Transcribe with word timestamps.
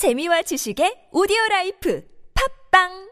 재미와 0.00 0.40
지식의 0.40 1.10
오디오 1.12 1.36
life 1.50 2.02
팟빵 2.70 3.10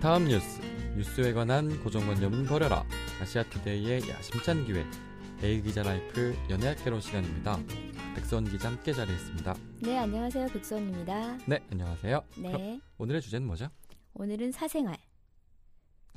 다음 0.00 0.24
뉴스 0.24 0.58
뉴스에 0.96 1.34
관한 1.34 1.68
고정관념은 1.84 2.46
버려라 2.46 2.82
아시아투데이의 3.20 4.08
야심찬 4.08 4.64
기획 4.64 4.86
A 5.42 5.60
기자 5.60 5.82
life 5.82 6.34
연애학개론 6.48 7.02
시간입니다 7.02 7.58
백선 8.14 8.44
기자 8.44 8.70
함께 8.70 8.94
자리했습니다 8.94 9.54
네, 9.82 9.98
안녕하세요. 9.98 10.46
백선입니다. 10.46 11.36
네 11.46 11.58
안녕하세요 11.70 12.24
네. 12.38 12.80
오늘의 12.96 13.20
주제는 13.20 13.46
뭐죠? 13.46 13.68
오늘은 14.14 14.52
사생활. 14.52 14.96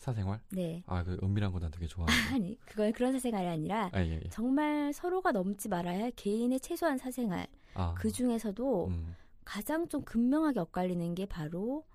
사생활 0.04 0.42
네. 0.52 0.84
아 0.86 1.04
그 1.04 1.18
은밀한 1.24 1.52
거난 1.52 1.72
되게 1.72 1.88
좋아하는데 1.88 2.36
아니, 2.36 2.60
그건 2.66 2.92
그런 2.92 3.14
사생활이 3.14 3.48
아니라 3.48 3.90
아, 3.94 4.02
예, 4.04 4.22
예. 4.24 4.30
정말 4.30 4.92
서로가 4.94 5.32
넘지 5.32 5.70
말아야 5.70 6.04
할 6.04 6.12
개인의 6.12 6.60
최소한 6.60 6.98
사생활. 6.98 7.48
아, 7.74 7.94
그 7.98 8.12
중에서도 8.12 8.88
음, 8.88 9.16
가장 9.46 9.88
좀 9.88 10.04
극명하게 10.04 10.60
엇갈리는 10.60 11.16
게 11.16 11.26
바로 11.26 11.86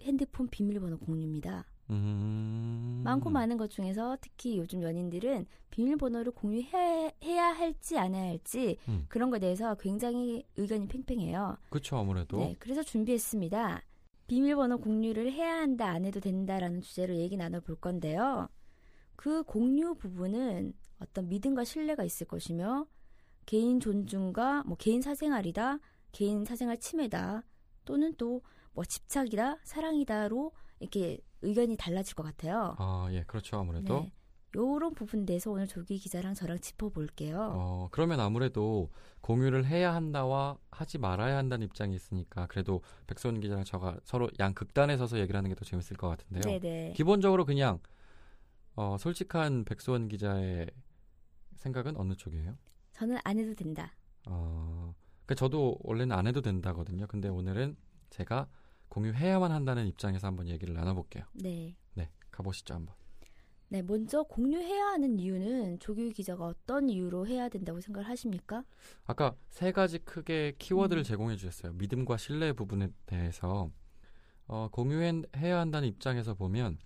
핸드폰 0.00 0.48
비밀번호 0.48 0.98
공유입니다. 0.98 1.64
음, 1.90 3.02
많고 3.04 3.28
많은 3.30 3.58
것 3.58 3.68
중에서 3.70 4.16
특히 4.20 4.56
요즘 4.56 4.82
연인들은 4.82 5.46
비밀번호를 5.70 6.32
공유해야 6.32 7.44
할지 7.54 7.98
안 7.98 8.14
해야 8.14 8.24
할지 8.30 8.78
음. 8.88 9.04
그런 9.08 9.28
거에 9.30 9.38
대해서 9.38 9.74
굉장히 9.74 10.46
의견이 10.56 10.88
팽팽해요. 10.88 11.58
그쵸 11.68 11.98
아무래도 11.98 12.38
네, 12.38 12.56
그래서 12.58 12.82
준비했습니다. 12.82 13.82
비밀번호 14.26 14.78
공유를 14.78 15.32
해야 15.32 15.56
한다, 15.60 15.88
안 15.90 16.04
해도 16.04 16.20
된다라는 16.20 16.80
주제로 16.80 17.14
얘기 17.16 17.36
나눠볼 17.36 17.76
건데요. 17.76 18.48
그 19.16 19.42
공유 19.44 19.94
부분은 19.94 20.72
어떤 20.98 21.28
믿음과 21.28 21.64
신뢰가 21.64 22.04
있을 22.04 22.26
것이며 22.26 22.86
개인 23.46 23.80
존중과 23.80 24.64
뭐 24.64 24.76
개인 24.76 25.02
사생활이다, 25.02 25.78
개인 26.12 26.44
사생활 26.44 26.78
침해다, 26.78 27.44
또는 27.84 28.14
또 28.16 28.40
뭐 28.74 28.84
집착이다, 28.84 29.58
사랑이다로 29.62 30.52
이렇게 30.80 31.18
의견이 31.42 31.76
달라질 31.76 32.14
것 32.16 32.24
같아요. 32.24 32.74
아 32.78 33.08
예 33.12 33.22
그렇죠 33.22 33.56
아무래도 33.58 34.00
네. 34.00 34.12
요런 34.56 34.94
부분에 34.94 35.24
대해서 35.24 35.50
오늘 35.50 35.66
조기 35.66 35.98
기자랑 35.98 36.34
저랑 36.34 36.58
짚어볼게요. 36.60 37.50
어, 37.54 37.88
그러면 37.90 38.20
아무래도 38.20 38.90
공유를 39.20 39.66
해야 39.66 39.94
한다와 39.94 40.58
하지 40.70 40.98
말아야 40.98 41.36
한다는 41.36 41.66
입장이 41.66 41.94
있으니까 41.94 42.46
그래도 42.46 42.82
백선 43.06 43.40
기자랑 43.40 43.64
저가 43.64 43.98
서로 44.04 44.28
양 44.38 44.54
극단에 44.54 44.96
서서 44.96 45.18
얘기를 45.18 45.36
하는 45.36 45.50
게 45.50 45.54
더 45.54 45.64
재밌을 45.64 45.96
것 45.96 46.08
같은데요. 46.08 46.42
네네. 46.42 46.92
기본적으로 46.96 47.44
그냥 47.44 47.80
어, 48.76 48.96
솔직한 48.98 49.64
백수원 49.64 50.08
기자의 50.08 50.70
생각은 51.56 51.96
어느 51.96 52.14
쪽이에요? 52.14 52.56
저는 52.92 53.18
안 53.24 53.38
해도 53.38 53.54
된다. 53.54 53.92
어, 54.26 54.94
그 55.26 55.34
저도 55.34 55.78
원래는 55.80 56.14
안 56.16 56.26
해도 56.26 56.40
된다거든요. 56.42 57.06
근데 57.06 57.28
오늘은 57.28 57.76
제가 58.10 58.48
공유해야만 58.88 59.50
한다는 59.50 59.86
입장에서 59.86 60.26
한번 60.26 60.48
얘기를 60.48 60.74
나눠볼게요. 60.74 61.24
네. 61.34 61.76
네, 61.94 62.10
가보시죠 62.30 62.74
한번. 62.74 62.94
네, 63.74 63.82
먼저 63.82 64.22
공유해야 64.22 64.86
하는 64.92 65.18
이유는 65.18 65.80
조규 65.80 66.10
기자가 66.10 66.46
어떤 66.46 66.88
이유로 66.88 67.26
해야 67.26 67.48
된다고 67.48 67.80
생각을 67.80 68.08
하십니까? 68.08 68.62
아까 69.04 69.34
세 69.48 69.72
가지 69.72 69.98
크게 69.98 70.54
키워드를 70.60 71.00
음. 71.00 71.02
제공해 71.02 71.34
주셨어요. 71.34 71.72
믿음과 71.72 72.16
신뢰 72.16 72.52
부분에 72.52 72.90
대해서 73.04 73.72
어, 74.46 74.68
공유해야 74.70 75.58
한다는 75.58 75.88
입장에서 75.88 76.34
보면 76.34 76.78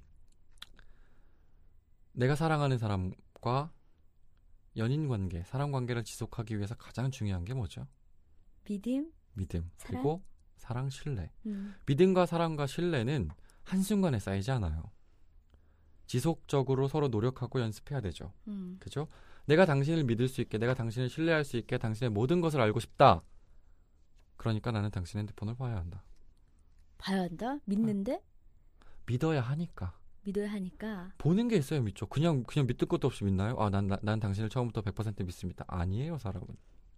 내가 2.12 2.34
사랑하는 2.34 2.78
사람과 2.78 3.70
연인 4.78 5.08
관계, 5.08 5.42
사람 5.44 5.72
관계를 5.72 6.04
지속하기 6.04 6.56
위해서 6.56 6.74
가장 6.74 7.10
중요한 7.10 7.44
게 7.44 7.52
뭐죠? 7.52 7.86
믿음? 8.64 9.12
믿음 9.34 9.70
사랑? 9.76 10.02
그리고 10.02 10.22
사랑, 10.56 10.88
신뢰. 10.88 11.32
음, 11.44 11.74
믿음과 11.84 12.24
사랑과 12.24 12.66
신뢰는 12.66 13.28
한순간에 13.64 14.18
쌓이지 14.18 14.50
않아요. 14.52 14.90
지속적으로 16.08 16.88
서로 16.88 17.08
노력하고 17.08 17.60
연습해야 17.60 18.00
되죠. 18.00 18.32
음. 18.48 18.76
그죠? 18.80 19.06
내가 19.44 19.64
당신을 19.64 20.04
믿을 20.04 20.26
수 20.26 20.40
있게, 20.40 20.58
내가 20.58 20.74
당신을 20.74 21.08
신뢰할 21.08 21.44
수 21.44 21.56
있게, 21.56 21.78
당신의 21.78 22.10
모든 22.10 22.40
것을 22.40 22.60
알고 22.60 22.80
싶다. 22.80 23.22
그러니까 24.36 24.72
나는 24.72 24.90
당신 24.90 25.20
핸드폰을 25.20 25.54
봐야 25.54 25.76
한다. 25.76 26.02
봐야 26.96 27.22
한다? 27.22 27.58
믿는데? 27.66 28.20
믿어야 29.06 29.40
하니까. 29.42 29.96
믿어야 30.22 30.50
하니까. 30.50 31.12
보는 31.18 31.48
게 31.48 31.56
있어요, 31.56 31.82
믿죠. 31.82 32.06
그냥 32.06 32.42
그냥 32.42 32.66
믿을 32.66 32.88
것도 32.88 33.06
없이 33.06 33.24
믿나요? 33.24 33.56
아, 33.58 33.70
난, 33.70 33.86
난, 33.86 33.98
난 34.02 34.18
당신을 34.18 34.48
처음부터 34.48 34.82
100% 34.82 35.24
믿습니다. 35.24 35.64
아니에요, 35.68 36.18
사람은. 36.18 36.46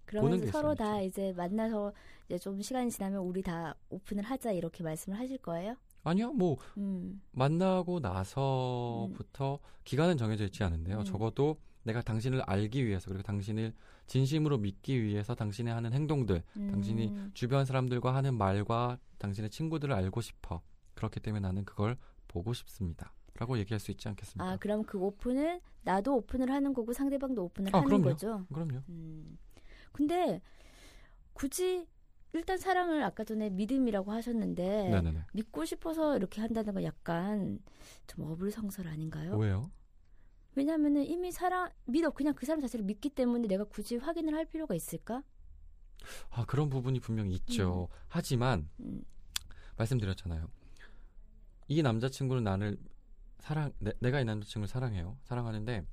그러면서 0.06 0.44
게 0.44 0.50
서로 0.50 0.72
있어요, 0.72 0.74
다? 0.74 1.00
이제 1.00 1.32
만나서 1.36 1.92
이제 2.26 2.38
좀 2.38 2.60
시간이 2.60 2.90
지나면 2.90 3.20
우리 3.20 3.42
다 3.42 3.74
오픈을 3.90 4.24
하자 4.24 4.52
이렇게 4.52 4.82
말씀을 4.82 5.18
하실 5.18 5.38
거예요? 5.38 5.76
아니요, 6.02 6.32
뭐 6.32 6.56
음. 6.78 7.20
만나고 7.32 8.00
나서부터 8.00 9.58
기간은 9.84 10.16
정해져 10.16 10.44
있지 10.44 10.64
않은데요. 10.64 11.00
음. 11.00 11.04
적어도 11.04 11.58
내가 11.82 12.02
당신을 12.02 12.42
알기 12.42 12.86
위해서 12.86 13.08
그리고 13.08 13.22
당신을 13.22 13.74
진심으로 14.06 14.58
믿기 14.58 15.02
위해서 15.02 15.34
당신의 15.34 15.72
하는 15.72 15.92
행동들, 15.92 16.42
당신이 16.54 17.08
음. 17.08 17.30
주변 17.32 17.64
사람들과 17.64 18.14
하는 18.14 18.34
말과 18.34 18.98
당신의 19.18 19.50
친구들을 19.50 19.94
알고 19.94 20.20
싶어. 20.20 20.62
그렇기 20.94 21.20
때문에 21.20 21.40
나는 21.40 21.64
그걸 21.64 21.96
보고 22.28 22.52
싶습니다. 22.52 23.12
라고 23.34 23.56
얘기할 23.58 23.80
수 23.80 23.90
있지 23.90 24.06
않겠습니까? 24.08 24.44
아, 24.44 24.56
그럼 24.58 24.82
그 24.82 24.98
오픈은 24.98 25.60
나도 25.82 26.16
오픈을 26.16 26.50
하는 26.50 26.74
거고 26.74 26.92
상대방도 26.92 27.44
오픈을 27.44 27.74
아, 27.74 27.78
하는 27.78 27.88
그럼요. 27.88 28.04
거죠? 28.04 28.44
그럼요. 28.52 28.82
음. 28.90 29.38
근데 29.92 30.42
굳이 31.32 31.86
일단 32.32 32.58
사랑을 32.58 33.02
아까 33.02 33.24
전에 33.24 33.50
믿음이라고 33.50 34.12
하셨는데 34.12 34.90
네네네. 34.90 35.26
믿고 35.32 35.64
싶어서 35.64 36.16
이렇게 36.16 36.40
한다는 36.40 36.74
건 36.74 36.84
약간 36.84 37.58
좀 38.06 38.24
어불성설 38.24 38.86
아닌가요? 38.86 39.36
왜요? 39.36 39.70
왜냐하면은 40.54 41.04
이미 41.04 41.32
사랑 41.32 41.70
믿어 41.86 42.10
그냥 42.10 42.34
그 42.34 42.46
사람 42.46 42.60
자체를 42.60 42.84
믿기 42.84 43.08
때문에 43.08 43.48
내가 43.48 43.64
굳이 43.64 43.96
확인을 43.96 44.34
할 44.34 44.44
필요가 44.46 44.74
있을까? 44.74 45.22
아, 46.30 46.44
그런 46.44 46.70
부분이 46.70 47.00
분명히 47.00 47.34
있죠. 47.34 47.88
하지만 48.08 48.68
음, 48.80 49.04
말씀드렸잖아요. 49.76 50.48
이 51.68 51.82
남자친구는 51.82 52.44
나를 52.44 52.78
사랑, 53.38 53.72
내, 53.78 54.10
가이 54.10 54.24
남자친구를 54.24 54.68
사랑해요. 54.68 55.18
사랑하는데 55.22 55.84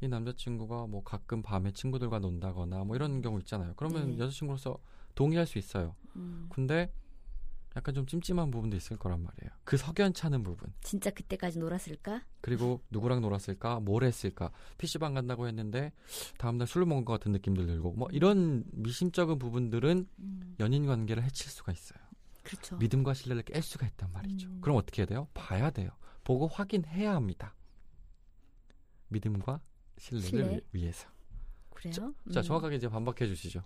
이 0.00 0.08
남자친구가 0.08 0.86
뭐 0.86 1.02
가끔 1.02 1.42
밤에 1.42 1.72
친구들과 1.72 2.20
논다거나 2.20 2.84
뭐 2.84 2.94
이런 2.94 3.20
경우 3.20 3.38
있잖아요. 3.40 3.74
그러면 3.76 4.16
네. 4.16 4.18
여자친구로서 4.18 4.78
동의할 5.18 5.46
수 5.48 5.58
있어요. 5.58 5.96
음. 6.14 6.46
근데 6.48 6.92
약간 7.74 7.92
좀 7.92 8.06
찜찜한 8.06 8.52
부분도 8.52 8.76
있을 8.76 8.96
거란 8.96 9.20
말이에요. 9.22 9.50
그 9.64 9.76
석연찮은 9.76 10.44
부분. 10.44 10.72
진짜 10.80 11.10
그때까지 11.10 11.58
놀았을까? 11.58 12.22
그리고 12.40 12.80
누구랑 12.90 13.20
놀았을까? 13.20 13.80
뭘 13.80 14.04
했을까? 14.04 14.52
PC방 14.78 15.14
간다고 15.14 15.48
했는데 15.48 15.92
다음날 16.38 16.68
술 16.68 16.86
먹은 16.86 17.04
것 17.04 17.14
같은 17.14 17.32
느낌들 17.32 17.66
들고 17.66 17.94
뭐 17.94 18.08
이런 18.12 18.62
미심쩍은 18.72 19.38
부분들은 19.40 20.08
음, 20.20 20.56
연인 20.60 20.86
관계를 20.86 21.24
해칠 21.24 21.50
수가 21.50 21.72
있어요. 21.72 21.98
그렇죠. 22.44 22.76
믿음과 22.76 23.14
신뢰를 23.14 23.42
깰 23.42 23.60
수가 23.60 23.86
있단 23.88 24.12
말이죠. 24.12 24.48
음. 24.48 24.60
그럼 24.60 24.76
어떻게 24.76 25.02
해야 25.02 25.06
돼요? 25.06 25.26
봐야 25.34 25.70
돼요. 25.70 25.90
보고 26.22 26.46
확인해야 26.46 27.12
합니다. 27.14 27.54
믿음과 29.08 29.60
신뢰를 29.98 30.28
신뢰? 30.28 30.54
위- 30.56 30.60
위해서. 30.72 31.08
그래요? 31.74 31.92
자, 31.92 32.40
음. 32.40 32.42
정확하게 32.42 32.76
이제 32.76 32.88
반박해 32.88 33.26
주시죠. 33.26 33.62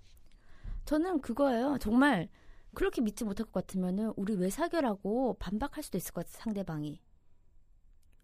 저는 0.84 1.20
그거예요. 1.20 1.78
정말 1.81 2.28
그렇게 2.75 3.00
믿지 3.03 3.25
못할 3.25 3.47
것 3.47 3.53
같으면은 3.53 4.12
우리 4.16 4.34
왜 4.34 4.50
사귀라고 4.50 5.34
반박할 5.38 5.82
수도 5.82 5.98
있을 5.98 6.12
것 6.12 6.26
같아 6.26 6.38
상대방이. 6.38 7.00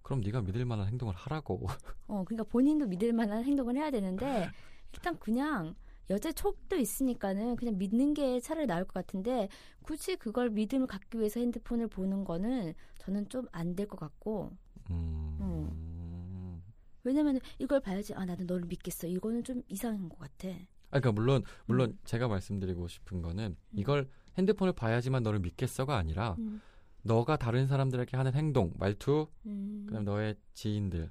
그럼 0.02 0.20
네가 0.20 0.40
믿을 0.42 0.64
만한 0.64 0.88
행동을 0.88 1.14
하라고. 1.14 1.66
어, 2.06 2.24
그러니까 2.24 2.44
본인도 2.44 2.86
믿을 2.86 3.12
만한 3.12 3.44
행동을 3.44 3.76
해야 3.76 3.90
되는데 3.90 4.50
일단 4.94 5.18
그냥 5.18 5.74
여자 6.10 6.32
촉도 6.32 6.76
있으니까는 6.76 7.56
그냥 7.56 7.76
믿는 7.76 8.14
게 8.14 8.40
차라리 8.40 8.66
나을 8.66 8.84
것 8.84 8.94
같은데 8.94 9.48
굳이 9.82 10.16
그걸 10.16 10.48
믿음을 10.50 10.86
갖기 10.86 11.18
위해서 11.18 11.38
핸드폰을 11.40 11.88
보는 11.88 12.24
거는 12.24 12.72
저는 12.98 13.28
좀 13.28 13.46
안 13.52 13.74
될 13.76 13.86
것 13.86 14.00
같고 14.00 14.50
음. 14.90 16.62
왜냐면 17.04 17.38
이걸 17.58 17.80
봐야지 17.80 18.14
아 18.14 18.24
나는 18.24 18.46
너를 18.46 18.66
믿겠어 18.66 19.06
이거는 19.06 19.44
좀 19.44 19.62
이상한 19.68 20.08
것 20.08 20.18
같아. 20.18 20.48
아, 20.90 21.00
그러니까 21.00 21.12
물론 21.12 21.42
물론 21.66 21.98
제가 22.04 22.28
말씀드리고 22.28 22.88
싶은 22.88 23.22
거는 23.22 23.56
이걸 23.72 24.08
핸드폰을 24.38 24.72
봐야지만 24.72 25.22
너를 25.22 25.40
믿겠어가 25.40 25.96
아니라 25.96 26.36
음, 26.38 26.60
너가 27.02 27.36
다른 27.36 27.66
사람들에게 27.66 28.16
하는 28.16 28.34
행동, 28.34 28.72
말투, 28.76 29.28
음, 29.46 29.84
그다음 29.86 30.04
너의 30.04 30.36
지인들을 30.54 31.10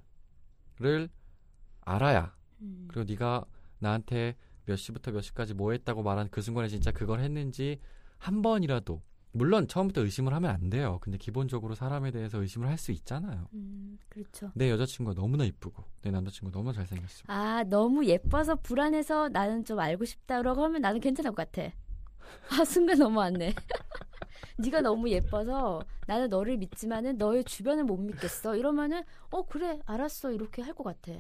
알아야. 1.82 2.36
음, 2.62 2.86
그리고 2.88 3.06
네가 3.10 3.46
나한테 3.80 4.36
몇 4.66 4.76
시부터 4.76 5.12
몇 5.12 5.22
시까지 5.22 5.54
뭐 5.54 5.72
했다고 5.72 6.04
말한 6.04 6.30
그 6.30 6.42
순간에 6.42 6.68
진짜 6.68 6.92
그걸 6.92 7.20
했는지 7.20 7.80
한 8.18 8.42
번이라도 8.42 9.02
물론 9.32 9.68
처음부터 9.68 10.02
의심을 10.02 10.34
하면 10.34 10.50
안 10.52 10.70
돼요. 10.70 10.98
근데 11.02 11.18
기본적으로 11.18 11.76
사람에 11.76 12.12
대해서 12.12 12.40
의심을 12.42 12.68
할 12.68 12.78
수 12.78 12.92
있잖아요. 12.92 13.48
음, 13.54 13.98
그렇죠. 14.10 14.52
내 14.56 14.70
여자친구가 14.72 15.20
너무나 15.20 15.44
이쁘고 15.46 15.84
내 16.02 16.12
남자친구가 16.12 16.58
너무 16.58 16.74
잘생겼어. 16.74 17.24
아, 17.28 17.64
너무 17.66 18.06
예뻐서 18.06 18.56
불안해서 18.56 19.30
나는 19.30 19.64
좀 19.66 19.80
알고 19.80 20.06
싶다라고 20.06 20.64
하면 20.66 20.82
나는 20.82 21.00
괜찮을 21.00 21.32
것 21.34 21.52
같아. 21.52 21.72
아, 22.62 22.66
순간 22.66 22.98
넘어왔네. 23.00 23.54
네가 24.58 24.82
너무 24.82 25.10
예뻐서 25.10 25.82
나는 26.08 26.30
너를 26.30 26.58
믿지만은 26.58 27.18
너의 27.18 27.44
주변을 27.44 27.84
못 27.84 27.98
믿겠어. 27.98 28.56
이러면은 28.56 29.04
어 29.30 29.46
그래 29.46 29.80
알았어 29.86 30.32
이렇게 30.32 30.62
할 30.62 30.74
것 30.74 30.84
같아. 30.84 31.14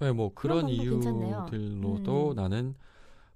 네, 0.00 0.12
뭐 0.12 0.32
그런 0.34 0.66
그런. 0.66 0.68
이유들로도 0.68 2.30
음. 2.32 2.34
나는 2.34 2.74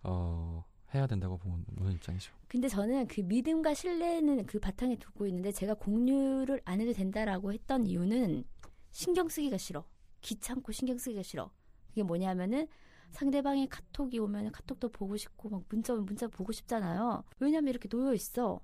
어 0.03 0.65
해야 0.95 1.07
된다고 1.07 1.37
보는, 1.39 1.65
입장이죠. 1.95 2.33
근데 2.49 2.69
저는 2.69 3.09
그 3.09 3.21
믿음과 3.21 3.75
신뢰는 3.75 4.47
그 4.47 4.59
바탕에 4.59 4.97
두고 4.97 5.27
있는데 5.27 5.53
제가 5.53 5.75
공유를 5.75 6.63
안 6.65 6.81
해도 6.81 6.93
된다라고 6.93 7.53
했던 7.53 7.87
이유는 7.87 8.45
신경 8.91 9.29
쓰기가 9.29 9.59
싫어. 9.59 9.85
귀찮고 10.23 10.73
신경 10.73 10.97
쓰기가 10.97 11.23
싫어. 11.23 11.51
그게 11.89 12.03
뭐냐면은 12.03 12.67
상대방의 13.11 13.69
카톡이 13.69 14.19
오면 14.19 14.53
카톡도 14.53 14.91
보고 14.91 15.17
싶고 15.17 15.49
막 15.49 15.63
문자 15.69 15.93
오면 15.93 16.07
문자 16.07 16.27
보고 16.27 16.53
싶잖아요. 16.53 17.25
왜냐면 17.39 17.69
이렇게 17.69 17.89
놓여 17.89 18.15
있어. 18.15 18.61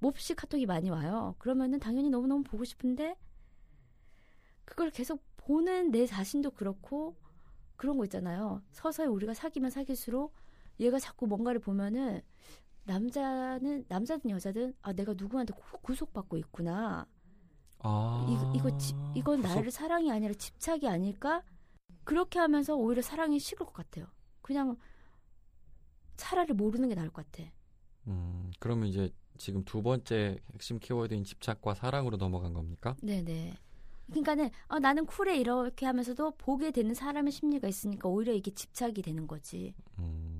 몹시 0.00 0.34
카톡이 0.34 0.66
많이 0.66 0.90
와요. 0.90 1.34
그러면은 1.38 1.80
당연히 1.80 2.08
너무너무 2.08 2.44
보고 2.44 2.64
싶은데 2.64 3.16
그걸 4.64 4.90
계속 4.90 5.22
보는 5.38 5.90
내 5.90 6.06
자신도 6.06 6.52
그렇고 6.52 7.16
그런 7.76 7.96
거 7.96 8.04
있잖아요. 8.04 8.62
서서히 8.70 9.08
우리가 9.08 9.34
사귀면 9.34 9.70
사귈수록 9.70 10.34
얘가 10.80 10.98
자꾸 10.98 11.26
뭔가를 11.26 11.60
보면은 11.60 12.20
남자는 12.84 13.84
남자든 13.88 14.30
여자든 14.30 14.74
아 14.82 14.92
내가 14.92 15.14
누구한테 15.16 15.52
구- 15.54 15.78
구속받고 15.82 16.36
있구나. 16.38 17.06
아 17.80 18.26
이거 18.30 18.52
이거 18.70 18.78
지- 18.78 18.94
이건 19.14 19.42
구속- 19.42 19.56
나를 19.56 19.70
사랑이 19.70 20.10
아니라 20.10 20.32
집착이 20.34 20.88
아닐까? 20.88 21.42
그렇게 22.04 22.38
하면서 22.38 22.74
오히려 22.74 23.02
사랑이 23.02 23.38
식을 23.38 23.66
것 23.66 23.72
같아요. 23.74 24.06
그냥 24.40 24.76
차라리 26.16 26.52
모르는 26.52 26.88
게 26.88 26.94
나을 26.94 27.10
것 27.10 27.30
같아. 27.30 27.48
음, 28.06 28.50
그러면 28.58 28.88
이제 28.88 29.10
지금 29.36 29.64
두 29.64 29.82
번째 29.82 30.38
핵심 30.54 30.78
키워드인 30.78 31.24
집착과 31.24 31.74
사랑으로 31.74 32.16
넘어간 32.16 32.54
겁니까? 32.54 32.96
네네. 33.02 33.54
그러니까는 34.06 34.50
어, 34.68 34.78
나는 34.78 35.04
쿨해 35.04 35.36
이렇게 35.38 35.84
하면서도 35.84 36.32
보게 36.38 36.70
되는 36.70 36.94
사람의 36.94 37.30
심리가 37.30 37.68
있으니까 37.68 38.08
오히려 38.08 38.32
이게 38.32 38.50
집착이 38.50 38.94
되는 39.02 39.26
거지. 39.26 39.74
음, 39.98 40.37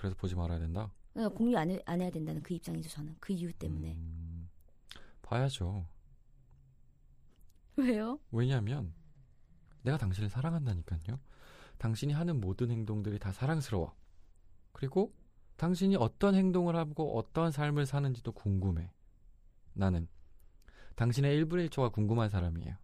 그래서 0.00 0.16
보지 0.16 0.34
말아야 0.34 0.58
된다. 0.58 0.90
그러니까 1.12 1.36
공유 1.36 1.58
안, 1.58 1.70
해, 1.70 1.78
안 1.84 2.00
해야 2.00 2.10
된다는 2.10 2.42
그 2.42 2.54
입장이죠 2.54 2.88
저는 2.88 3.16
그 3.20 3.34
이유 3.34 3.52
때문에. 3.52 3.92
음, 3.96 4.48
봐야죠. 5.20 5.86
왜요? 7.76 8.18
왜냐하면 8.32 8.94
내가 9.82 9.98
당신을 9.98 10.30
사랑한다니까요. 10.30 11.20
당신이 11.76 12.14
하는 12.14 12.40
모든 12.40 12.70
행동들이 12.70 13.18
다 13.18 13.30
사랑스러워. 13.30 13.94
그리고 14.72 15.12
당신이 15.56 15.96
어떤 15.96 16.34
행동을 16.34 16.76
하고 16.76 17.18
어떤 17.18 17.50
삶을 17.50 17.84
사는지도 17.84 18.32
궁금해. 18.32 18.90
나는 19.74 20.08
당신의 20.96 21.44
1분 21.44 21.68
1초가 21.68 21.92
궁금한 21.92 22.30
사람이에요. 22.30 22.74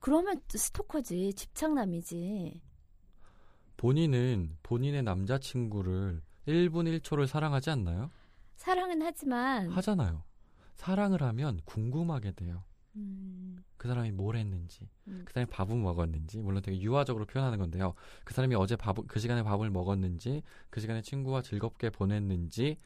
그러면 0.00 0.40
스토커지 0.48 1.34
집착남이지. 1.34 2.62
본인은 3.76 4.56
본인의 4.64 5.04
남자친구를 5.04 6.20
1분 6.48 7.00
1초를 7.00 7.26
사랑하지 7.26 7.70
않나요? 7.70 8.10
사랑은 8.56 9.02
하지만 9.02 9.68
하잖아요. 9.68 10.24
사랑을 10.74 11.22
하면 11.22 11.60
궁금하게 11.64 12.32
돼요. 12.32 12.64
음, 12.96 13.62
그 13.76 13.86
사람이 13.86 14.12
뭘 14.12 14.36
했는지, 14.36 14.88
음. 15.08 15.22
그 15.24 15.32
사람이 15.32 15.50
밥은 15.50 15.80
먹었는지, 15.80 16.40
물론 16.40 16.62
되게 16.62 16.80
유화적으로 16.80 17.26
표현하는 17.26 17.58
건데요. 17.58 17.94
그 18.24 18.32
사람이 18.32 18.54
어제 18.54 18.76
밥, 18.76 18.96
그 19.06 19.20
시간에 19.20 19.42
밥을 19.42 19.70
먹었는지, 19.70 20.42
그 20.70 20.80
시간에 20.80 21.02
친구와 21.02 21.42
즐겁게 21.42 21.90
보냈는지, 21.90 22.78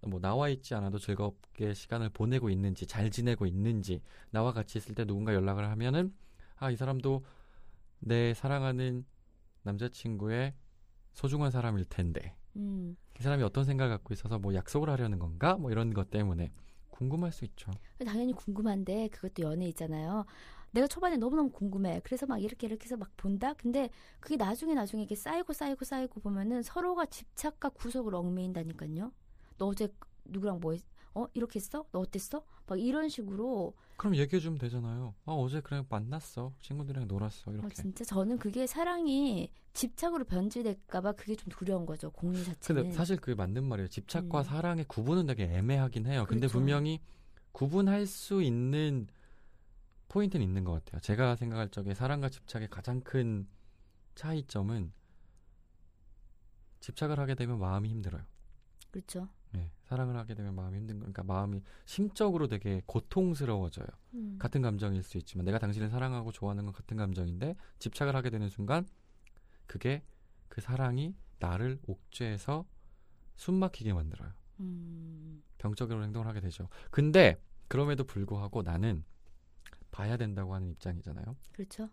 뭐 0.00 0.18
나와 0.18 0.48
있지 0.48 0.74
않아도 0.74 0.98
즐겁게 0.98 1.74
시간을 1.74 2.08
보내고 2.08 2.48
있는지, 2.48 2.86
잘 2.86 3.10
지내고 3.10 3.46
있는지, 3.46 4.00
나와 4.30 4.52
같이 4.52 4.78
있을 4.78 4.94
때 4.94 5.04
누군가 5.04 5.34
연락을 5.34 5.68
하면은 5.68 6.14
아, 6.56 6.70
이 6.70 6.76
사람도 6.76 7.24
내 8.00 8.32
사랑하는 8.32 9.04
남자친구의 9.62 10.54
소중한 11.12 11.50
사람일 11.50 11.84
텐데, 11.84 12.34
음. 12.56 12.96
이 13.18 13.22
사람이 13.22 13.42
어떤 13.42 13.64
생각을 13.64 13.92
갖고 13.96 14.12
있어서 14.14 14.38
뭐 14.38 14.54
약속을 14.54 14.90
하려는 14.90 15.18
건가? 15.18 15.56
뭐 15.56 15.70
이런 15.70 15.92
것 15.92 16.10
때문에 16.10 16.50
궁금할 16.90 17.32
수 17.32 17.44
있죠. 17.44 17.70
당연히 18.04 18.32
궁금한데 18.32 19.08
그것도 19.08 19.42
연애 19.42 19.66
있잖아요. 19.68 20.24
내가 20.70 20.86
초반에 20.88 21.16
너무너무 21.16 21.50
궁금해. 21.50 22.00
그래서 22.04 22.26
막 22.26 22.42
이렇게 22.42 22.66
이렇게 22.66 22.84
해서 22.84 22.96
막 22.96 23.10
본다. 23.16 23.54
근데 23.54 23.90
그게 24.20 24.36
나중에 24.36 24.74
나중에 24.74 25.02
이렇게 25.02 25.14
쌓이고 25.14 25.52
쌓이고 25.52 25.84
쌓이고 25.84 26.20
보면은 26.20 26.62
서로가 26.62 27.06
집착과 27.06 27.70
구속을 27.70 28.14
얽매인다니까요. 28.14 29.12
너 29.58 29.66
어제 29.66 29.88
누구랑 30.24 30.58
뭐 30.60 30.72
했, 30.72 30.82
어 31.14 31.26
이렇게 31.34 31.58
했어? 31.60 31.84
너 31.92 32.00
어땠어? 32.00 32.44
막 32.66 32.80
이런 32.80 33.08
식으로 33.08 33.74
그럼 33.96 34.16
얘기해 34.16 34.40
주면 34.40 34.58
되잖아요. 34.58 35.14
아, 35.24 35.32
어제 35.32 35.60
그냥 35.60 35.86
만났어. 35.88 36.52
친구들이랑 36.60 37.06
놀았어. 37.06 37.50
어, 37.50 37.54
이렇게. 37.54 37.74
진짜 37.74 38.04
저는 38.04 38.38
그게 38.38 38.66
사랑이 38.66 39.50
집착으로 39.72 40.24
변질될까 40.24 41.00
봐 41.00 41.12
그게 41.12 41.36
좀 41.36 41.48
두려운 41.50 41.86
거죠. 41.86 42.10
공유 42.10 42.42
자체는. 42.44 42.82
근데 42.82 42.96
사실 42.96 43.16
그게 43.16 43.34
맞는 43.34 43.64
말이에요. 43.64 43.88
집착과 43.88 44.40
음. 44.40 44.42
사랑의 44.42 44.84
구분은 44.88 45.26
되게 45.26 45.44
애매하긴 45.44 46.06
해요. 46.06 46.24
근데 46.28 46.48
그렇죠. 46.48 46.58
분명히 46.58 47.00
구분할 47.52 48.06
수 48.06 48.42
있는 48.42 49.06
포인트는 50.08 50.44
있는 50.44 50.64
것 50.64 50.72
같아요. 50.72 51.00
제가 51.00 51.36
생각할 51.36 51.68
적에 51.70 51.94
사랑과 51.94 52.28
집착의 52.28 52.68
가장 52.70 53.00
큰 53.00 53.46
차이점은 54.16 54.92
집착을 56.80 57.18
하게 57.18 57.34
되면 57.34 57.58
마음이 57.58 57.88
힘들어요. 57.88 58.22
그렇죠. 58.90 59.28
네, 59.54 59.70
사랑을 59.84 60.16
하게 60.16 60.34
되면 60.34 60.54
마음이 60.54 60.76
힘든 60.76 60.96
거. 60.98 61.00
그러니까 61.00 61.22
마음이 61.22 61.62
심적으로 61.84 62.48
되게 62.48 62.82
고통스러워져요. 62.86 63.86
음. 64.14 64.36
같은 64.38 64.62
감정일 64.62 65.02
수 65.02 65.16
있지만 65.18 65.44
내가 65.44 65.58
당신을 65.58 65.90
사랑하고 65.90 66.32
좋아하는 66.32 66.64
건 66.64 66.72
같은 66.72 66.96
감정인데 66.96 67.56
집착을 67.78 68.16
하게 68.16 68.30
되는 68.30 68.48
순간 68.48 68.86
그게 69.66 70.02
그 70.48 70.60
사랑이 70.60 71.14
나를 71.38 71.78
옥죄해서 71.86 72.66
숨 73.36 73.54
막히게 73.54 73.92
만들어요. 73.92 74.32
음. 74.60 75.42
병적으로 75.58 76.02
행동을 76.02 76.26
하게 76.26 76.40
되죠. 76.40 76.68
근데 76.90 77.40
그럼에도 77.68 78.04
불구하고 78.04 78.62
나는 78.62 79.04
봐야 79.90 80.16
된다고 80.16 80.54
하는 80.54 80.68
입장이잖아요. 80.70 81.36
그렇죠. 81.52 81.88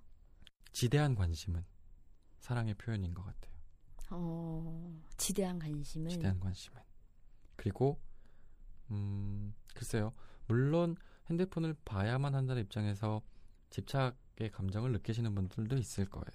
지대한 0.71 1.13
관심은 1.13 1.63
사랑의 2.39 2.73
표현인 2.73 3.13
것 3.13 3.23
같아요. 3.23 3.51
어, 4.09 4.99
지대한 5.17 5.59
관심은 5.59 6.09
지대한 6.09 6.39
관심은. 6.39 6.81
그리고 7.55 7.99
음 8.89 9.53
글쎄요. 9.73 10.13
물론 10.47 10.95
핸드폰을 11.29 11.75
봐야만 11.85 12.35
한다는 12.35 12.61
입장에서 12.61 13.21
집착의 13.69 14.51
감정을 14.51 14.91
느끼시는 14.91 15.33
분들도 15.33 15.77
있을 15.77 16.05
거예요. 16.05 16.25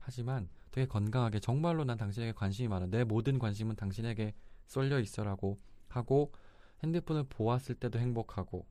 하지만 0.00 0.48
되게 0.70 0.86
건강하게 0.86 1.40
정말로 1.40 1.84
난 1.84 1.96
당신에게 1.96 2.32
관심이 2.32 2.68
많아. 2.68 2.86
내 2.86 3.04
모든 3.04 3.38
관심은 3.38 3.76
당신에게 3.76 4.34
쏠려 4.66 4.98
있어라고 4.98 5.58
하고 5.88 6.32
핸드폰을 6.82 7.24
보았을 7.28 7.74
때도 7.74 7.98
행복하고 7.98 8.66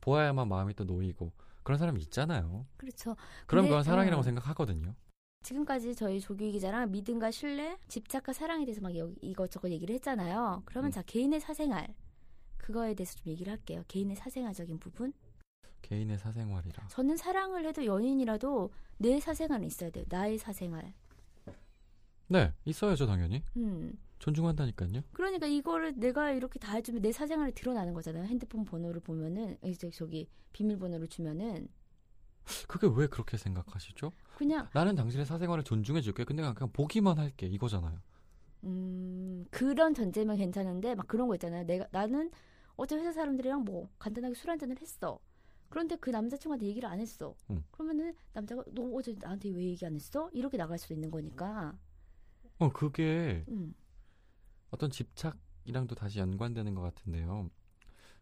보아야만 0.00 0.48
마음이 0.48 0.74
또 0.74 0.84
놓이고 0.84 1.32
그런 1.62 1.78
사람이 1.78 2.00
있잖아요. 2.02 2.66
그렇죠. 2.76 3.16
그럼 3.46 3.66
그건 3.66 3.82
사랑이라고 3.82 4.20
어. 4.20 4.22
생각하거든요. 4.22 4.94
지금까지 5.46 5.94
저희 5.94 6.20
조규 6.20 6.50
기자랑 6.50 6.90
믿음과 6.90 7.30
신뢰, 7.30 7.78
집착과 7.86 8.32
사랑에 8.32 8.64
대해서 8.64 8.80
막 8.80 8.96
여기 8.96 9.14
이것저것 9.22 9.70
얘기를 9.70 9.94
했잖아요. 9.94 10.62
그러면 10.64 10.90
음. 10.90 10.92
자 10.92 11.02
개인의 11.02 11.38
사생활 11.38 11.94
그거에 12.56 12.94
대해서 12.94 13.14
좀 13.14 13.30
얘기를 13.30 13.52
할게요. 13.52 13.84
개인의 13.86 14.16
사생활적인 14.16 14.80
부분. 14.80 15.12
개인의 15.82 16.18
사생활이라. 16.18 16.88
저는 16.88 17.16
사랑을 17.16 17.64
해도 17.64 17.84
연인이라도 17.84 18.72
내 18.98 19.20
사생활은 19.20 19.64
있어야 19.64 19.90
돼요. 19.90 20.04
나의 20.08 20.36
사생활. 20.36 20.92
네, 22.26 22.52
있어야죠 22.64 23.06
당연히. 23.06 23.44
음. 23.56 23.96
존중한다니까요. 24.18 25.02
그러니까 25.12 25.46
이거를 25.46 25.94
내가 25.96 26.32
이렇게 26.32 26.58
다 26.58 26.74
해주면 26.74 27.02
내 27.02 27.12
사생활이 27.12 27.52
드러나는 27.52 27.94
거잖아요. 27.94 28.24
핸드폰 28.24 28.64
번호를 28.64 29.00
보면은 29.00 29.58
이제 29.62 29.90
저기 29.90 30.28
비밀번호를 30.52 31.06
주면은 31.06 31.68
그게 32.68 32.88
왜 32.94 33.06
그렇게 33.06 33.36
생각하시죠? 33.36 34.12
그냥 34.36 34.68
나는 34.72 34.94
당신의 34.94 35.26
사생활을 35.26 35.64
존중해 35.64 36.00
줄게. 36.00 36.24
근데 36.24 36.42
그냥, 36.42 36.72
보기만 36.72 37.18
할게. 37.18 37.46
이거잖아요. 37.46 37.98
음 38.64 39.44
그런 39.50 39.94
전제면 39.94 40.36
괜찮은데 40.36 40.94
막 40.94 41.06
그런 41.06 41.28
거 41.28 41.34
있잖아요. 41.34 41.64
내가 41.64 41.86
나는 41.90 42.30
어제 42.76 42.96
회사 42.96 43.12
사람들이랑 43.12 43.64
뭐 43.64 43.88
간단하게 43.98 44.34
술 44.34 44.50
한잔을 44.50 44.80
했어. 44.80 45.18
그런데 45.68 45.96
그 45.96 46.10
남자친구한테 46.10 46.66
얘기를 46.66 46.88
안 46.88 47.00
했어. 47.00 47.34
응. 47.50 47.62
그러면은 47.70 48.14
남자가 48.32 48.62
너 48.72 48.82
어제 48.94 49.14
나한테 49.18 49.50
왜 49.50 49.64
얘기 49.64 49.84
안 49.84 49.94
했어? 49.94 50.30
이렇게 50.32 50.56
나갈 50.56 50.78
수도 50.78 50.94
있는 50.94 51.10
거니까. 51.10 51.76
어, 52.58 52.72
그게 52.72 53.44
음. 53.48 53.74
어떤 54.70 54.90
집착이랑도 54.90 55.94
다시 55.94 56.18
연관되는 56.20 56.74
것 56.74 56.82
같은데요. 56.82 57.50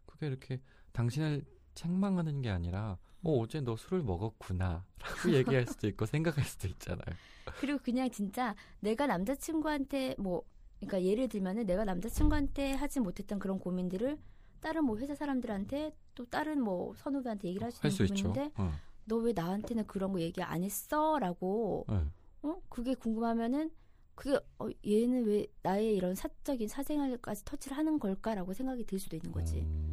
그게 0.05 0.27
이렇게 0.27 0.61
당신을 0.91 1.45
책망하는 1.73 2.41
게 2.41 2.49
아니라 2.49 2.97
어 3.25 3.39
어제 3.39 3.59
너 3.59 3.75
술을 3.75 4.03
먹었구나 4.03 4.85
라고 4.99 5.33
얘기할 5.33 5.65
수도 5.65 5.87
있고 5.87 6.05
생각할 6.05 6.43
수도 6.45 6.67
있잖아요. 6.67 7.15
그리고 7.59 7.79
그냥 7.83 8.09
진짜 8.11 8.55
내가 8.79 9.07
남자친구한테 9.07 10.15
뭐 10.19 10.43
그러니까 10.79 11.03
예를 11.03 11.27
들면은 11.27 11.65
내가 11.65 11.85
남자친구한테 11.85 12.73
하지 12.73 12.99
못했던 12.99 13.39
그런 13.39 13.59
고민들을 13.59 14.19
다른 14.61 14.85
뭐 14.85 14.97
회사 14.97 15.15
사람들한테 15.15 15.95
또 16.13 16.25
다른 16.25 16.61
뭐 16.61 16.93
선후배한테 16.97 17.47
얘기를 17.47 17.65
할수할 17.65 17.91
있는. 17.91 18.15
부분인데 18.15 18.51
어. 18.57 18.71
너왜 19.05 19.33
나한테는 19.33 19.87
그런 19.87 20.11
거 20.11 20.21
얘기 20.21 20.41
안 20.43 20.63
했어 20.63 21.17
라고 21.19 21.85
네. 21.89 22.01
어 22.43 22.61
그게 22.69 22.93
궁금하면은 22.93 23.71
그게 24.13 24.39
어, 24.59 24.69
얘는 24.85 25.25
왜 25.25 25.47
나의 25.61 25.95
이런 25.95 26.15
사적인 26.15 26.67
사생활까지 26.67 27.43
터치를 27.43 27.75
하는 27.75 27.99
걸까라고 27.99 28.53
생각이 28.53 28.85
들 28.85 28.99
수도 28.99 29.15
있는 29.15 29.31
거지. 29.31 29.59
오. 29.59 29.84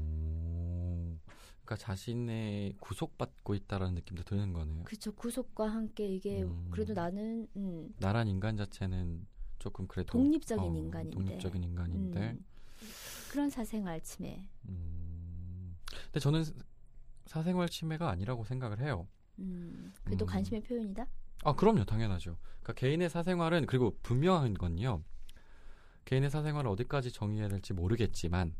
그러니까 1.64 1.76
자신의 1.76 2.76
구속받고 2.80 3.54
있다라는 3.54 3.94
느낌도 3.94 4.24
드는 4.24 4.52
거네요. 4.52 4.84
그쵸 4.84 5.12
구속과 5.12 5.68
함께 5.68 6.08
이게 6.08 6.42
음. 6.42 6.68
그래도 6.70 6.92
나는 6.94 7.48
음, 7.56 7.94
나란 7.98 8.28
인간 8.28 8.56
자체는 8.56 9.26
조금 9.58 9.86
그래도 9.86 10.12
독립적인 10.18 10.64
어, 10.64 10.76
인간인데. 10.76 11.14
독립적인 11.16 11.62
인간인데. 11.62 12.20
음, 12.20 12.44
그런 13.30 13.48
사생활 13.48 14.00
침해. 14.02 14.48
음. 14.68 15.76
근데 15.86 16.18
저는 16.18 16.44
사생활 17.26 17.68
침해가 17.68 18.10
아니라고 18.10 18.44
생각을 18.44 18.80
해요. 18.80 19.06
음, 19.38 19.92
그래도 20.04 20.24
음. 20.24 20.26
관심의 20.26 20.62
표현이다. 20.62 21.06
아, 21.44 21.54
그럼요. 21.54 21.84
당연하죠. 21.84 22.36
그러니까 22.60 22.72
개인의 22.74 23.08
사생활은 23.08 23.66
그리고 23.66 23.96
분명한 24.02 24.54
건요. 24.54 25.02
개인의 26.04 26.30
사생활을 26.30 26.68
어디까지 26.70 27.12
정의해야 27.12 27.48
될지 27.48 27.72
모르겠지만 27.72 28.54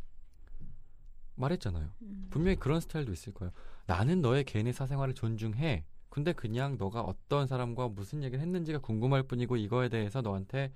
말했잖아요. 1.43 1.91
음. 2.03 2.27
분명히 2.31 2.57
그런 2.57 2.81
스타일도 2.81 3.13
있을 3.13 3.33
거예요. 3.35 3.53
나는 3.87 4.23
너의 4.23 4.45
개인의 4.45 4.73
사생활을 4.73 5.15
존중해. 5.15 5.85
근데 6.09 6.33
그냥 6.33 6.77
너가 6.79 7.01
어떤 7.01 7.47
사람과 7.47 7.89
무슨 7.89 8.23
얘기를 8.23 8.41
했는지가 8.43 8.79
궁금할 8.81 9.23
뿐이고 9.23 9.57
이거에 9.57 9.89
대해서 9.89 10.21
너한테 10.21 10.73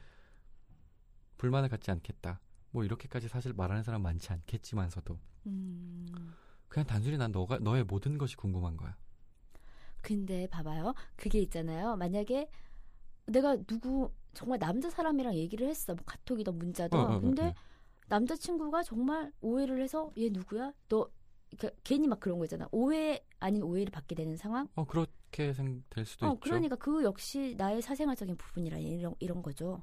불만을 1.36 1.68
갖지 1.68 1.90
않겠다. 1.90 2.40
뭐 2.70 2.84
이렇게까지 2.84 3.28
사실 3.28 3.52
말하는 3.52 3.82
사람 3.82 4.02
많지 4.02 4.32
않겠지만서도 4.32 5.18
음. 5.46 6.06
그냥 6.68 6.86
단순히 6.86 7.16
난 7.16 7.32
너가 7.32 7.58
너의 7.58 7.84
모든 7.84 8.18
것이 8.18 8.36
궁금한 8.36 8.76
거야. 8.76 8.96
근데 10.02 10.46
봐봐요. 10.46 10.94
그게 11.16 11.40
있잖아요. 11.40 11.96
만약에 11.96 12.48
내가 13.26 13.56
누구 13.66 14.12
정말 14.34 14.58
남자 14.58 14.88
사람이랑 14.88 15.34
얘기를 15.34 15.68
했어. 15.68 15.94
뭐 15.94 16.04
카톡이든 16.06 16.58
문자든. 16.58 16.98
어, 16.98 17.02
어, 17.02 17.16
어, 17.16 17.20
근데 17.20 17.46
어. 17.46 17.54
남자친구가 18.08 18.82
정말 18.82 19.32
오해를 19.40 19.80
해서 19.80 20.12
얘 20.18 20.28
누구야? 20.28 20.72
너 20.88 21.08
그러니까 21.56 21.80
괜히 21.84 22.08
막 22.08 22.20
그런 22.20 22.38
거 22.38 22.44
있잖아. 22.44 22.68
오해 22.72 23.24
아닌 23.40 23.62
오해를 23.62 23.90
받게 23.90 24.14
되는 24.14 24.36
상황. 24.36 24.68
어 24.74 24.84
그렇게 24.84 25.52
생, 25.52 25.82
될 25.90 26.04
수도 26.04 26.26
어, 26.26 26.30
있죠. 26.30 26.40
그러니까 26.40 26.76
그 26.76 27.02
역시 27.04 27.54
나의 27.56 27.82
사생활적인 27.82 28.36
부분이라 28.36 28.78
이런 28.78 29.14
이런 29.20 29.42
거죠. 29.42 29.82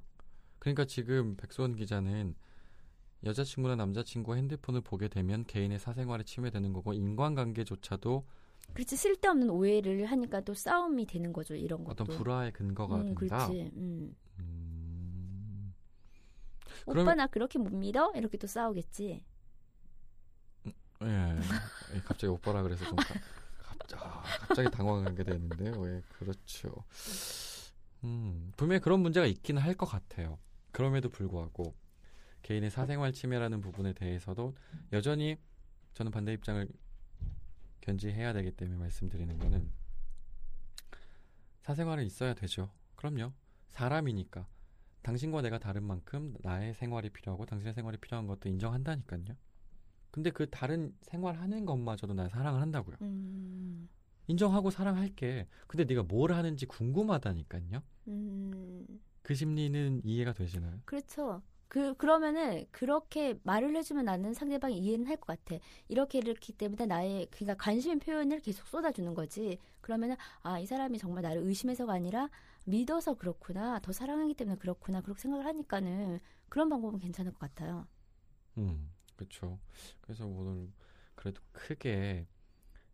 그러니까 0.59 0.85
지금 0.85 1.35
백수원 1.35 1.75
기자는 1.75 2.35
여자친구나 3.25 3.75
남자친구가 3.75 4.35
핸드폰을 4.35 4.81
보게 4.81 5.07
되면 5.07 5.45
개인의 5.45 5.79
사생활에 5.79 6.23
침해되는 6.23 6.73
거고 6.73 6.93
인간관계조차도 6.93 8.25
그렇지 8.73 8.95
쓸데없는 8.95 9.49
오해를 9.49 10.05
하니까 10.05 10.41
또 10.41 10.53
싸움이 10.53 11.05
되는 11.05 11.31
거죠. 11.33 11.55
이런 11.55 11.83
것도. 11.83 12.03
어떤 12.03 12.17
불화의 12.17 12.51
근거가 12.53 12.95
음, 12.97 13.15
된다. 13.15 13.47
그렇지. 13.47 13.71
음. 13.75 14.15
음, 14.39 14.72
오빠 16.85 16.93
그러면- 16.93 17.17
나 17.17 17.27
그렇게 17.27 17.59
못 17.59 17.73
믿어? 17.73 18.11
이렇게 18.15 18.37
또 18.37 18.47
싸우겠지. 18.47 19.23
예. 20.65 21.07
예, 21.93 21.99
갑자기 22.05 22.27
오빠라 22.27 22.63
그래서 22.63 22.85
좀 22.85 22.95
가, 22.95 23.13
갑자, 23.61 23.97
아, 23.99 24.21
갑자기 24.47 24.69
당황하게 24.71 25.23
되는데요. 25.23 25.87
예, 25.89 26.01
그렇죠. 26.17 26.85
음, 28.03 28.51
분명히 28.57 28.79
그런 28.81 28.99
문제가 29.01 29.25
있기는 29.25 29.61
할것 29.61 29.89
같아요. 29.89 30.39
그럼에도 30.71 31.09
불구하고 31.09 31.75
개인의 32.41 32.69
사생활 32.71 33.13
침해라는 33.13 33.61
부분에 33.61 33.93
대해서도 33.93 34.55
여전히 34.91 35.37
저는 35.93 36.11
반대 36.11 36.33
입장을 36.33 36.67
견지해야 37.81 38.33
되기 38.33 38.51
때문에 38.51 38.77
말씀드리는 38.79 39.37
거는 39.39 39.71
사생활은 41.61 42.03
있어야 42.05 42.33
되죠. 42.33 42.69
그럼요. 42.95 43.31
사람이니까. 43.69 44.47
당신과 45.03 45.41
내가 45.41 45.59
다른 45.59 45.83
만큼 45.83 46.35
나의 46.41 46.73
생활이 46.73 47.09
필요하고 47.09 47.45
당신의 47.45 47.73
생활이 47.73 47.97
필요한 47.97 48.27
것도 48.27 48.49
인정한다니까요. 48.49 49.23
근데 50.11 50.29
그 50.31 50.49
다른 50.49 50.95
생활하는 51.01 51.65
것마저도 51.65 52.13
난 52.13 52.29
사랑을 52.29 52.61
한다고요. 52.61 52.95
음. 53.01 53.89
인정하고 54.27 54.69
사랑할게. 54.69 55.47
근데 55.67 55.83
네가 55.85 56.03
뭘 56.03 56.31
하는지 56.33 56.65
궁금하다니까요. 56.65 57.83
음. 58.07 58.85
그 59.21 59.33
심리는 59.35 60.01
이해가 60.03 60.33
되시나요? 60.33 60.79
그렇죠. 60.85 61.41
그 61.67 61.95
그러면은 61.95 62.65
그렇게 62.71 63.39
말을 63.43 63.75
해주면 63.75 64.05
나는 64.05 64.33
상대방이 64.33 64.77
이해는 64.77 65.07
할 65.07 65.17
것 65.17 65.25
같아. 65.43 65.59
이렇게 65.87 66.19
이렇기 66.19 66.53
때문에 66.53 66.85
나의 66.85 67.27
그러니까 67.31 67.55
관심 67.55 67.99
표현을 67.99 68.39
계속 68.41 68.67
쏟아주는 68.67 69.13
거지. 69.15 69.57
그러면은 69.81 70.15
아 70.43 70.59
이 70.59 70.65
사람이 70.67 70.99
정말 70.99 71.23
나를 71.23 71.41
의심해서가 71.41 71.93
아니라 71.93 72.29
믿어서 72.65 73.15
그렇구나. 73.15 73.79
더 73.79 73.91
사랑하기 73.91 74.33
때문에 74.35 74.57
그렇구나. 74.57 75.01
그렇게 75.01 75.21
생각을 75.21 75.45
하니까는 75.45 76.19
그런 76.49 76.69
방법은 76.69 76.99
괜찮을 76.99 77.31
것 77.33 77.39
같아요. 77.39 77.87
음, 78.57 78.89
그렇죠. 79.15 79.59
그래서 80.01 80.25
오늘 80.25 80.69
그래도 81.15 81.41
크게 81.51 82.27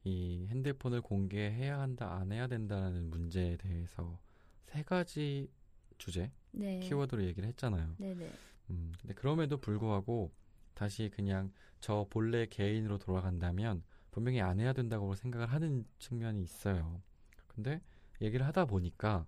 이 0.04 0.48
핸드폰을 0.50 1.02
공개해야 1.02 1.80
한다, 1.80 2.16
안 2.16 2.32
해야 2.32 2.48
된다는 2.48 3.10
문제에 3.10 3.58
대해서 3.58 4.20
세 4.66 4.84
가지 4.84 5.52
주제, 5.98 6.32
네. 6.52 6.80
키워드로 6.80 7.24
얘기를 7.26 7.48
했잖아요. 7.50 7.96
네네. 7.98 8.32
음, 8.70 8.94
근데 9.00 9.14
그럼에도 9.14 9.58
불구하고 9.58 10.32
다시 10.74 11.10
그냥 11.14 11.52
저 11.82 12.08
본래 12.10 12.46
개인으로 12.46 12.98
돌아간다면 12.98 13.84
분명히 14.12 14.42
안 14.42 14.60
해야 14.60 14.74
된다고 14.74 15.14
생각을 15.16 15.48
하는 15.48 15.86
측면이 16.00 16.42
있어요. 16.42 17.02
근데 17.48 17.82
얘기를 18.22 18.46
하다 18.46 18.66
보니까 18.66 19.26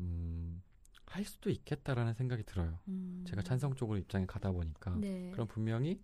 음, 0.00 0.62
할 1.06 1.24
수도 1.24 1.50
있겠다라는 1.50 2.14
생각이 2.14 2.44
들어요. 2.44 2.78
음. 2.88 3.24
제가 3.26 3.42
찬성 3.42 3.74
쪽으로 3.74 3.98
입장에 3.98 4.26
가다 4.26 4.52
보니까 4.52 4.96
네. 4.96 5.30
그럼 5.32 5.46
분명히 5.46 6.00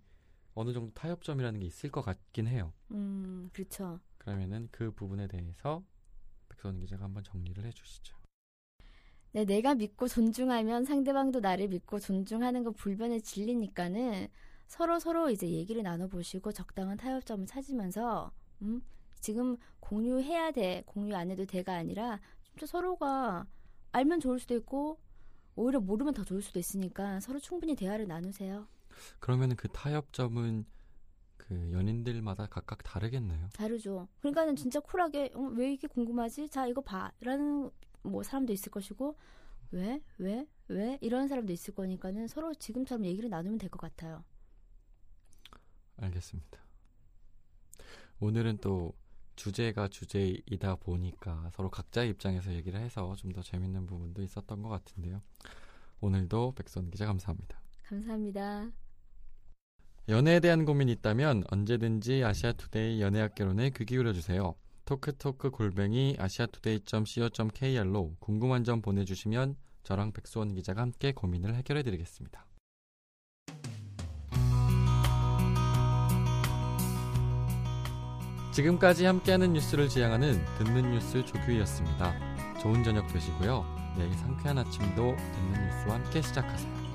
어느 0.54 0.72
정도 0.72 0.92
타협점이라는 0.94 1.60
게 1.60 1.66
있을 1.66 1.90
것 1.90 2.02
같긴 2.02 2.46
해요. 2.46 2.72
음 2.90 3.50
그렇죠. 3.52 4.00
그러면은 4.18 4.68
그 4.70 4.90
부분에 4.90 5.28
대해서 5.28 5.84
백선 6.48 6.80
기자가 6.80 7.04
한번 7.04 7.22
정리를 7.22 7.64
해주시죠. 7.64 8.16
네, 9.32 9.44
내가 9.44 9.74
믿고 9.74 10.08
존중하면 10.08 10.84
상대방도 10.84 11.40
나를 11.40 11.68
믿고 11.68 12.00
존중하는 12.00 12.64
건 12.64 12.72
불변의 12.72 13.20
진리니까는 13.20 14.28
서로 14.66 14.98
서로 14.98 15.30
이제 15.30 15.48
얘기를 15.48 15.82
나눠보시고 15.82 16.52
적당한 16.52 16.96
타협점을 16.96 17.46
찾으면서 17.46 18.32
음, 18.62 18.80
지금 19.20 19.56
공유해야 19.80 20.52
돼, 20.52 20.82
공유 20.86 21.14
안 21.14 21.30
해도 21.30 21.44
돼가 21.44 21.74
아니라 21.74 22.20
진짜 22.42 22.66
서로가 22.66 23.46
알면 23.96 24.20
좋을 24.20 24.38
수도 24.38 24.54
있고 24.56 24.98
오히려 25.54 25.80
모르면 25.80 26.12
더 26.12 26.22
좋을 26.22 26.42
수도 26.42 26.58
있으니까 26.58 27.18
서로 27.20 27.38
충분히 27.38 27.74
대화를 27.74 28.06
나누세요. 28.06 28.68
그러면은 29.20 29.56
그 29.56 29.68
타협점은 29.68 30.66
그 31.38 31.70
연인들마다 31.72 32.46
각각 32.46 32.82
다르겠네요. 32.82 33.48
다르죠. 33.54 34.08
그러니까는 34.20 34.54
진짜 34.56 34.80
쿨하게 34.80 35.30
어, 35.34 35.40
왜 35.56 35.72
이게 35.72 35.86
궁금하지? 35.88 36.48
자 36.50 36.66
이거 36.66 36.82
봐라는 36.82 37.70
뭐 38.02 38.22
사람도 38.22 38.52
있을 38.52 38.70
것이고 38.70 39.16
왜? 39.72 40.02
왜? 40.18 40.46
왜? 40.68 40.98
이런 41.00 41.26
사람도 41.28 41.52
있을 41.52 41.74
거니까는 41.74 42.28
서로 42.28 42.52
지금처럼 42.54 43.04
얘기를 43.06 43.30
나누면 43.30 43.58
될 43.58 43.70
것 43.70 43.80
같아요. 43.80 44.24
알겠습니다. 45.96 46.58
오늘은 48.20 48.58
또 48.58 48.92
주제가 49.36 49.88
주제이다 49.88 50.76
보니까 50.76 51.50
서로 51.52 51.70
각자의 51.70 52.10
입장에서 52.10 52.52
얘기를 52.54 52.80
해서 52.80 53.14
좀 53.16 53.32
더 53.32 53.42
재밌는 53.42 53.86
부분도 53.86 54.22
있었던 54.22 54.62
것 54.62 54.68
같은데요. 54.68 55.22
오늘도 56.00 56.52
백선 56.56 56.90
기자 56.90 57.06
감사합니다. 57.06 57.60
감사합니다. 57.84 58.70
연애에 60.08 60.40
대한 60.40 60.64
고민이 60.64 60.92
있다면 60.92 61.44
언제든지 61.50 62.22
아시아투데이 62.24 63.02
연애학개론에 63.02 63.70
귀 63.70 63.84
기울여주세요. 63.84 64.54
토크토크 64.84 65.50
골뱅이 65.50 66.16
아시아투데이.co.kr로 66.18 68.16
궁금한 68.20 68.62
점 68.64 68.80
보내주시면 68.82 69.56
저랑 69.82 70.12
백수원 70.12 70.54
기자가 70.54 70.82
함께 70.82 71.12
고민을 71.12 71.56
해결해드리겠습니다. 71.56 72.45
지금까지 78.56 79.04
함께하는 79.04 79.52
뉴스를 79.52 79.86
지향하는 79.86 80.42
듣는 80.56 80.90
뉴스 80.90 81.22
조규희였습니다. 81.26 82.14
좋은 82.58 82.82
저녁 82.82 83.06
되시고요. 83.06 83.66
내일 83.98 84.10
상쾌한 84.14 84.56
아침도 84.56 85.14
듣는 85.14 85.66
뉴스와 85.66 85.96
함께 85.96 86.22
시작하세요. 86.22 86.85